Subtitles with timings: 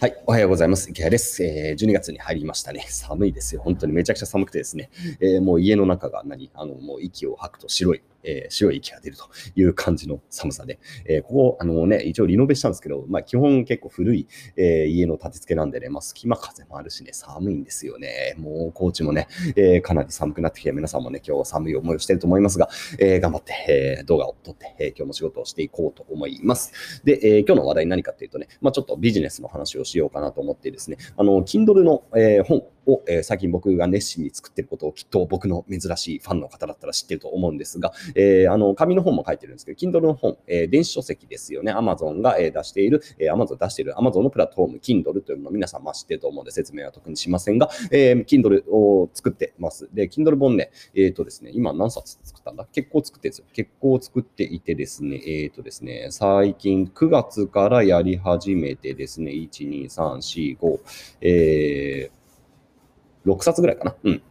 [0.00, 0.88] はい、おはようございます。
[0.88, 1.74] 池谷です、えー。
[1.74, 2.86] 12月に入りましたね。
[2.88, 3.60] 寒いですよ。
[3.60, 4.88] 本当にめちゃくちゃ寒くてですね。
[5.20, 6.50] えー、もう家の中が何？
[6.54, 14.26] あの、もう息を吐くと白いえー、白い息が出るという感じの寒さで、えー、ここ、あのね、一応リノベしたんですけど、まあ基本結構古い、
[14.56, 18.34] えー、家の建て付けなんでね、まあ隙間風もあるしね、寒いんですよね。
[18.38, 27.02] もう高知もね、え、かなり寒くなってきて、皆さんもね、今日は寒い思いをしてると思いますが、えー、頑張って、えー、動画を撮って、えー、今日も仕事をしていこうと思います。
[27.04, 41.72] で、えー、今日の話題何かっていうとね、まあちょっとビジネスの話をしようかなと思ってですね、あの、Kindle の、えー、本を、えー、最近僕が熱心に作ってることをきっと僕の珍しいファンの方だったら知ってると思うんですが、えー、あの、紙の本も書いてるんですけど、Kindle の本、えー、電子書籍ですよね。
[41.72, 49.88] Amazon が、えー、出している、えー、Amazon 出している Amazon のプラットフォーム Kindle というのを皆さんま知ってると思うんで説明は特にしませんが、えー、Kindle を作ってます。
[49.92, 52.66] で、Kindle 本ね、えっ、ー、とですね、今何冊作ったんだ？
[52.72, 53.44] 結構作ってるんですよ。
[53.52, 60.78] 結構作っていてですね、えっ、ー、とですね、最近9月からやり始めてですね、1、2、3、4、5、
[61.20, 62.19] えー、
[63.26, 63.96] 6冊ぐらいかな。
[64.02, 64.22] うん。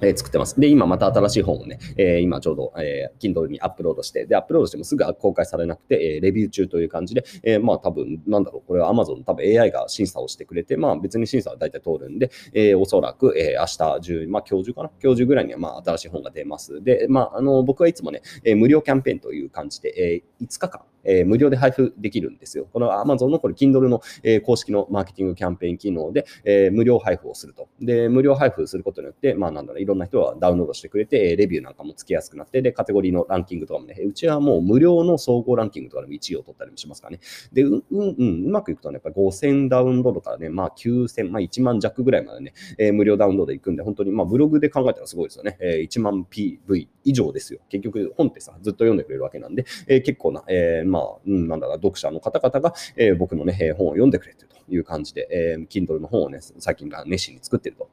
[0.00, 0.58] えー、作ってます。
[0.60, 14.90] で、今また新しい本をね、えー、今ちょうど、えー、Kindle にアップロードして、で、アップロードしてもすぐ公開されなくて、えー、レビュー中という感じで、えー、まあ多分、なんだろう、これは Amazon 多分 AI が審査をしてくれて、まあ別に審査は大体通るんで、えー、おそらく、えー、明日中、まあ今日中かな？
[15.00, 16.82] 今日中ぐらいにはまあ新しい本が出ます。
[16.82, 22.66] で、まああの、僕はいつもね、えー、無料キャンペーンという感じで、えー、5日間、えー、無料で配布できるんですよ。
[22.72, 27.68] この Amazon のこれ Kindle の、えー、公式のマーケティングキャンペーン機能で、えー、無料配布をすると。
[27.80, 37.20] で、無料配布することによって、まあなんだろう、いろんな人がダウンロードしてくれて、レビューなんかもつけやすくなって、で、カテゴリーのランキングとかもね、うちはもう無料の総合ランキングとかでも1位を取ったりもしますからね。
[37.52, 45.56] で、うん、うん、うん、うまくいくとね、やっぱ5000ダウンロードからね、まあ9000、まあ1万弱ぐらいまでね、えー、無料ダウンロードいくんで、本当に、まあブログで考えたらすごいですよね。
[45.60, 47.60] えー、1万 PV 以上ですよ。
[47.68, 57.88] 結局、本ってさ、ずっと読んでくれるわけなんで、えー、結構な、えー、まあ、うん、なんだろう、読者の方々が、えー、僕のね、本を読んでくれてるという感じで、えー、Kindle の本をね、最近から熱心に作ってると。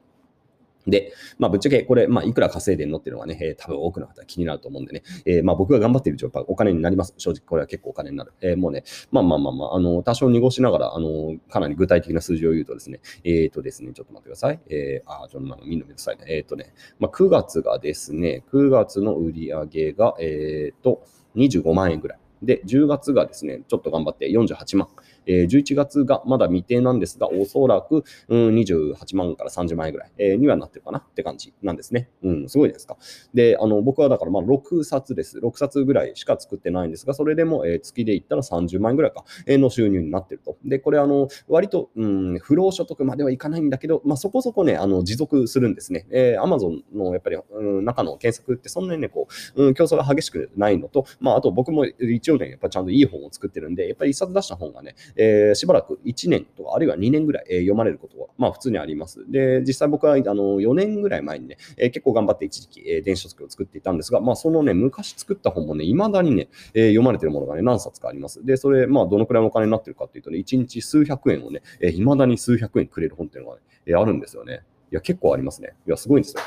[0.86, 7.14] で、まあ、ぶっちゃけこれ、まあ、いくら稼いでんのっていうのはね、えー、多分多くの方は気になると思うんでね、えー、まあ、僕が頑張っている以上、お金になります。
[7.18, 8.32] 正直、これは結構お金になる。
[8.40, 14.60] えー、もうね、まあまあまあまあ、あの、多少濁しながら、あの、かなり具体的な数字を言うとですね、えっ、ー、とですね、ちょっと待ってください。
[14.68, 16.24] えー、あ、ちょっと見んのめんどくさいね。
[16.28, 21.04] えっ、ー、とね、まあ、9月がですね、9月の売り上げが、えっ、ー、と、
[21.36, 22.18] 25万円ぐらい。
[22.42, 24.88] で、10月がですね、ちょっと頑張って48万。
[25.26, 32.08] えー、11月がまだ未定なんですが、おそらく、うん、28万から30万円ぐらい、えー、にはなってるかなって感じなんですね。
[32.22, 32.96] うん、すごいですか。
[33.34, 35.38] で、あの、僕はだからまあ6冊です。
[35.38, 40.56] 6冊ぐらいしか作ってないんですが、それでも、えー、月で言ったら30万円ぐらいか、えー、の収入になってると。
[40.64, 46.06] で、これあの、割と、うん、不労所得まではいかないんだけど、まあそこそこね、あの、持続するんですね。
[46.10, 59.30] えー、Amazon のやっぱり、うん、中の検索ってそんなにね、こう、うん、競争が激しくないのと、まああと僕も一応ね、やっぱちゃんといい本を作ってるんで、やっぱり一冊出した本がね、えー、しばらく1年とか、あるいは2年ぐらい、え読まれることは、まあ普通にあります。
[59.30, 68.44] で、実際僕はあの4年ぐらい前にね、え結構頑張って一時期、え電子書籍を作っていたんですが、まあそのね、昔作った本もね、未だにね、え読まれてるものがね、何冊かあります。
[68.44, 74.62] で、それ、まあどのくらいのお金になってるかっていうとね、1日数百円をね、え未だに数百円くれる本っていうのがね、えあるんですよね。
[74.90, 75.74] いや、結構ありますね。
[75.86, 76.42] いや、すごいんですよ。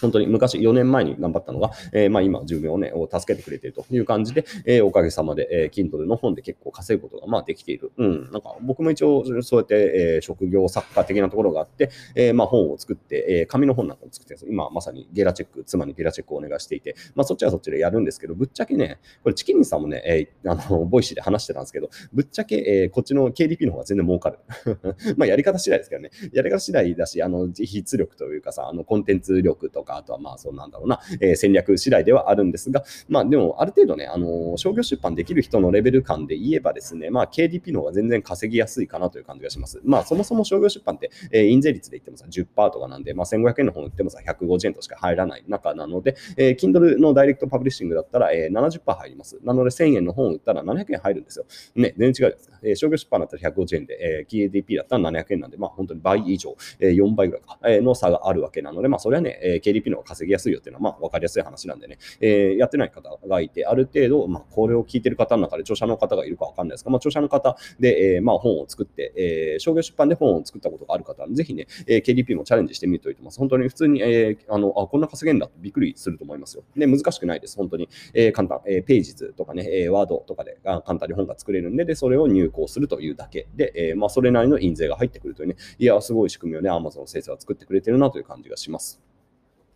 [0.00, 7.92] 本当に昔4年前に頑張ったのが、えー、まあ今自分をね、を助けてくれているという感じで、えー、おかげさまで、えー、Kindle の本で結構稼ぐことがまあできている。
[7.96, 8.30] うん。
[8.32, 24.38] なんか僕も一応そうやって、えー、職業作家的なところがあって、えー、まあ本を作って、えー、紙の本なんかを作って今まさにゲラチェック、妻にゲラチェックをお願いしていて、まあそっちはそっちでやるんですけど、ぶっちゃけね、これちきりんさんもね、えー、あの、 Voicy で話してたんですけど、ぶっちゃけ、えー、こっちの KDP の方が全然儲かる。
[25.16, 26.10] まあやり方次第ですけどね。
[26.32, 39.80] やり方次第だし、あの、筆力というかさ、あの、コンテンツ力とか、あとはまあそんなんだろうな、えー、戦略次第ではあるんですが、まあでもある程度ね、あの商業出版できる人のレベル感で言えばですね、まあ KDP の方が全然稼ぎやすいかなという感じがします。
[39.84, 49.38] まあそもそも商業出版って、えー、印税率で言ってもさ、10%とかなんで、まあ1500円の本売ってもさ、150円としか入らない中なので、えー、Kindle のダイレクトパブリッシングだったら、えー、70%入ります。
[49.42, 51.46] なので1000円の本売ったら700円入るんですよ。
[51.74, 52.58] ね、全然違うですか。
[52.62, 73.38] えー、商業出版だったら150円で、えー、KDP だったら700円なんで、まあ本当に倍以上、えー、4倍ぐらいか、えー、の差があるわけなので、まあそれはね、えー、KDP の方が稼ぎやすいよっていうのは、まあ分かりやすい話なんでね、えー、やってない方がいて、ある程度、まあ、これを聞いてる方の中で著者の方がいるかわかんないですが、まあ、著者の方で、えー、まあ、本を作って、えー、商業出版で本を作ったことがある方は、ぜひね、えー、KDP もチャレンジしてみるといてます。
[73.38, 76.64] 本当に普通に、えー、あの、あ、こんな稼げんだってびっくりすると思いますよ。
[76.76, 77.56] で、難しくないです。
[77.56, 89.00] 本当に、えー、簡単、えー、ページ図とかね、えー、ワードとかで簡単に本が作れるんで、で、それを入稿するというだけで、えー、まあ、それなりの印税が入ってくるというね、いや、すごい仕組みをね、Amazon 先生は作ってくれてるなという感じがします。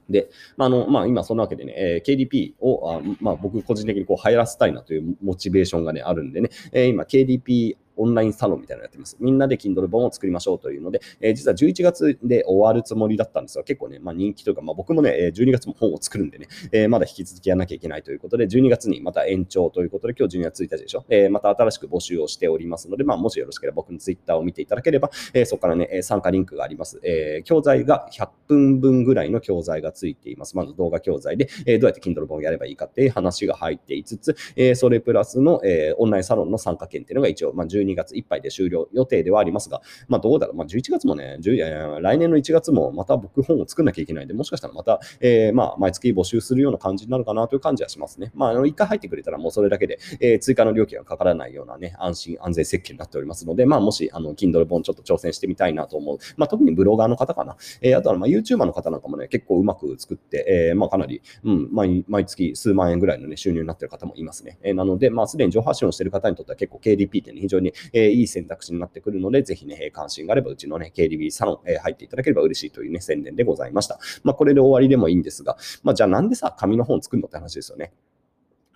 [0.08, 9.17] で、まあのまあ、今そんなわけでね、えー、KDP をあ、まあ、僕個人的にこう流行らせたいなというモチベーションがね、あるんでね、えー、今 KDP オンラインサロンみたいなのやってます。
[9.21, 21.05] みんなで Kindle 本を作りましょうというので、えー、実は11月で終わるつもりだったんですが、結構ね、まあ、人気というか、まあ、僕もね、12月も本を作るんでね、えー、まだ引き続きやらなきゃいけないということで、12月にまた延長ということで、今日12月1日でしょ。
[21.09, 27.00] えー、また新しく募集をしておりますので、まあ、もしよろしければ僕の Twitter を見ていただければ、えー、そこからね、参加リンクがあります。
[27.03, 30.56] えー、教材が100分分ぐらいの教材がついています。
[30.56, 48.32] まず動画教材で、えー、どうやって Kindle 本をやればいいかっていう話が入っていつつ、えー、それプラスの、えー、オンラインサロンの参加券っていうのが一応、まあ、12月いっぱいで終了予定ではありますが、まあ、どうだろう、まあ、11月もね、来年の1月もまた僕本を作んなきゃいけないんで、もしかしたらまた、えー、まあ、毎月募集するような感じになるかなという感じはしますね。
[48.34, 56.19] まあ、あの、1回入ってくれたらもうそれだけで、えー、追加の料金がかからないようなね、安心安全設計になっておりますので、まあ、もし、あの、Kindle 本ちょっと挑戦してみたいなと思う。
[56.37, 57.56] まあ、特にブロガーの方かな。
[57.81, 64.58] えー、あとは、まあ、YouTuber の方なんかもね、結構うまく作って、えー、まあ、かなり、うん、毎毎月数万円ぐらいのね、収入になってる方もいますね。
[64.62, 73.98] えー、なので、まあ、すでに情報発信をしている方にとっては結構 KDP ってね、非常に、えー、いい選択肢になってくるので、ぜひね、関心があれば、うちのね、KDB サロン、えー、入っていただければ嬉しいというね、宣伝でございました。
[74.24, 77.92] まあ、これで終わりでもいいんですが、まあ、じゃあなんでさ、紙の本作るのって話ですよね。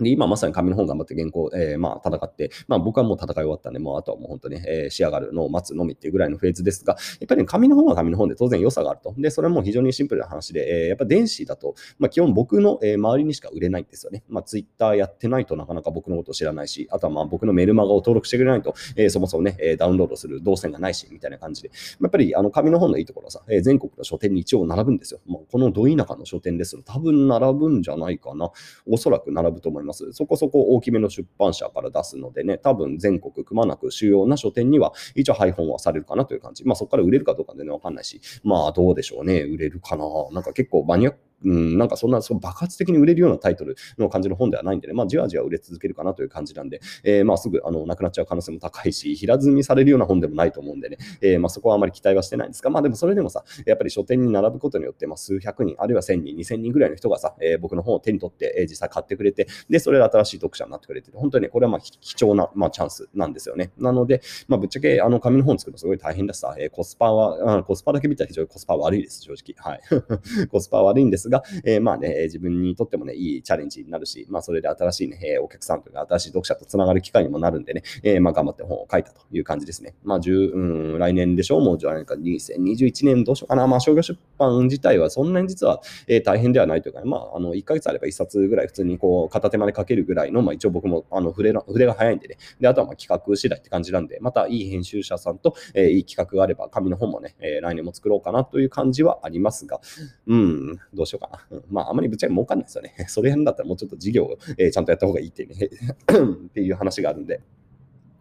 [0.01, 9.15] で、今まさに紙の本頑張って原稿、えー、まあ戦って、まあ僕はもう戦い終わったんで、もうあとはもう本当に、えー、仕上がるのを待つのみっていうぐらいのフェーズですが、やっぱり、ね、紙の本は紙の本で当然良さがあると。
[9.17, 14.23] で、それはもう非常にシンプルな話で、えー、やっぱ電子だと、まあ基本僕の、えー、周りにしか売れないんですよね。
[14.29, 21.71] まあツイッターやってないとなかなか僕のことを知らないし、あとはまあ僕のメルマガを登録してくれないと、えー、そもそもね、えダウンロードする動線がないし、みたいな感じで、
[22.01, 25.21] やっぱりあの紙の本のいいところはさ、え、全国の書店に一応並ぶんですよ。
[25.27, 28.51] まあ、このど田舎の書店です多分並ぶんじゃないかな。
[28.87, 29.86] おそらく並ぶと思います。
[29.87, 36.65] ますそこそこ大きめの出版社から出すのでね、多分全国くまなく主要な書店には一応配本はされるかなという感じ。
[36.65, 40.05] まあそこから売れるかどうか全然わかんないし、まあどうでしょうね、売れるかな。
[40.33, 63.73] なんか結構マニアックうん、なんかそんなそ爆発的に売れるようなタイトルの感じの本ではないんでね、まあ、じわじわ売れ続けるかなという感じなんで、えー、まあすぐあのなくなっちゃう可能性も高いし、平積みされるような本でもないと思うんでね、えー、まあそこはあまり期待はしてないんですが、まあでもそれでもさ、やっぱり書店に並ぶことによって、まあ、数百人、あるいは1000人、2000人ぐらいの人がさ、えー、僕の本を手に取って、えー、実際買ってくれて、で、それで新しい読者になってくれて本当にね、これはまあ貴重な、まあ、チャンスなんですよね。
[63.79, 69.55] なので、まあ、ぶっちゃけあの紙の本作るのすごい大変だしさ、えー、コスパは、コスパだけ見たら非常にコスパ悪いです、正直。
[69.59, 69.81] はい。
[70.49, 79.95] コスパ悪いんですが、えー、まあね、自分にとってもね、いいチャレンジになるし、まあ、それで新しいね、えお客さんというか、新しい読者とつながる機会にもなるんでね、えー、まあ、頑張って本を書いたという感じですね。
[80.05, 83.67] まあ、10、うん、来年でしょう、もうじゃないか、2021年どうしようかな。
[83.67, 92.37] まあ、商業出版自体はそんなに実は、えー、大変ではないというか、ね、まあ、あの、1ヶ月あれば1冊ぐらい普通にこう、片手間で書けるぐらいの、まあ、一応僕も、あの、筆の、筆が早いんでね。
[92.61, 99.81] で、あとはまあ、企画次第って感じなんで、またいい編集者さんと、えー、いい企画があれば、紙の本もね、えー、来年も作ろうかなという感じはありますが、
[100.27, 101.59] うん、どうしようかな。
[101.59, 102.95] うん、まあ、あまりぶっちゃけ儲かんないですよね。
[103.09, 107.41] それ辺だったらもうちょっと事業を、えー、ちゃんとやった方がいいっていうね っていう話があるんで。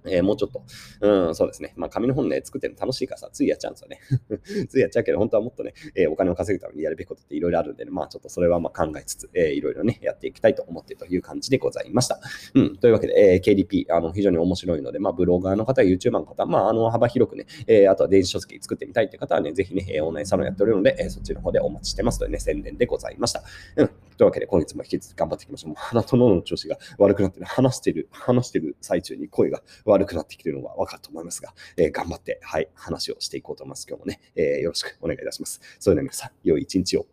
[0.07, 0.63] えー、もうちょっと、
[1.01, 1.73] うん、そうですね。
[1.75, 3.99] まあ、紙の本ね、作ってるの楽しいからさ、ついやっちゃうんですよね。
[4.67, 12.19] ついやっちゃうけど、本当はもっとね、えー、お金を稼ぐためにやるべきことっていろいろあるんで、ね、まあ、ちょっとそれはまあ考えつつ、えー、いろいろね、やっていきたいと思っているという感じでございました。
[12.53, 23.43] うん、というわけで、えー、KDP、あの、非常に面白いので、まあ、ブロガーの方、YouTuber の方、まあ、あの、幅広くね、えー、あとは電子書籍作ってみたいという方はね、ぜひね、オンラインサロンやっておるので、えー、そっちの方でお待ちしてますというね、宣伝でございました。
[23.77, 25.73] うん、というわけで、今月も引き続き頑張っていきましょう。
[25.75, 33.85] 鼻と喉の調子が悪くなってる、話してる、話してる最中に声が悪くなってきてるのは分かると思いますが、えー、頑張って、はい、話をしていこうと思います。
[33.89, 35.59] 今日もね、えー、よろしくお願いいたします。
[35.79, 37.05] それでは皆さん、良い一日を。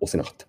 [0.00, 0.46] 押せなかった。